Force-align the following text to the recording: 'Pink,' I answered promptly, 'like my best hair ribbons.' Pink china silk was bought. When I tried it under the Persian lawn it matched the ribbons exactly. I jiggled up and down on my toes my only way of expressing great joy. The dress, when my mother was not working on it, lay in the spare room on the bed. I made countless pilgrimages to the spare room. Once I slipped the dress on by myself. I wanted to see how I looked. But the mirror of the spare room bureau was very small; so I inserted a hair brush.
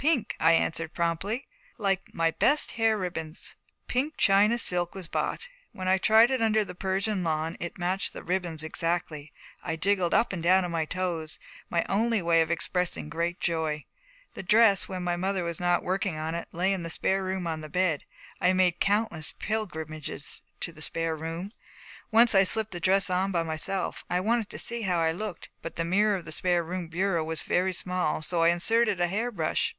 'Pink,' 0.00 0.36
I 0.38 0.52
answered 0.52 0.94
promptly, 0.94 1.48
'like 1.76 2.14
my 2.14 2.30
best 2.30 2.70
hair 2.72 2.96
ribbons.' 2.96 3.56
Pink 3.88 4.16
china 4.16 4.56
silk 4.56 4.94
was 4.94 5.08
bought. 5.08 5.48
When 5.72 5.88
I 5.88 5.98
tried 5.98 6.30
it 6.30 6.40
under 6.40 6.64
the 6.64 6.76
Persian 6.76 7.24
lawn 7.24 7.56
it 7.58 7.78
matched 7.78 8.12
the 8.12 8.22
ribbons 8.22 8.62
exactly. 8.62 9.32
I 9.60 9.74
jiggled 9.74 10.14
up 10.14 10.32
and 10.32 10.40
down 10.40 10.64
on 10.64 10.70
my 10.70 10.84
toes 10.84 11.40
my 11.68 11.84
only 11.88 12.22
way 12.22 12.40
of 12.42 12.50
expressing 12.52 13.08
great 13.08 13.40
joy. 13.40 13.86
The 14.34 14.44
dress, 14.44 14.88
when 14.88 15.02
my 15.02 15.16
mother 15.16 15.42
was 15.42 15.58
not 15.58 15.82
working 15.82 16.16
on 16.16 16.32
it, 16.36 16.46
lay 16.52 16.72
in 16.72 16.84
the 16.84 16.90
spare 16.90 17.24
room 17.24 17.48
on 17.48 17.60
the 17.60 17.68
bed. 17.68 18.04
I 18.40 18.52
made 18.52 18.78
countless 18.78 19.32
pilgrimages 19.40 20.42
to 20.60 20.70
the 20.70 20.80
spare 20.80 21.16
room. 21.16 21.50
Once 22.12 22.36
I 22.36 22.44
slipped 22.44 22.70
the 22.70 22.78
dress 22.78 23.10
on 23.10 23.32
by 23.32 23.42
myself. 23.42 24.04
I 24.08 24.20
wanted 24.20 24.48
to 24.50 24.60
see 24.60 24.82
how 24.82 25.00
I 25.00 25.10
looked. 25.10 25.48
But 25.60 25.74
the 25.74 25.84
mirror 25.84 26.14
of 26.14 26.24
the 26.24 26.30
spare 26.30 26.62
room 26.62 26.86
bureau 26.86 27.24
was 27.24 27.42
very 27.42 27.72
small; 27.72 28.22
so 28.22 28.42
I 28.42 28.50
inserted 28.50 29.00
a 29.00 29.08
hair 29.08 29.32
brush. 29.32 29.74